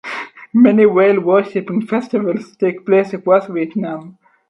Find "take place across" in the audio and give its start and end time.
2.55-3.45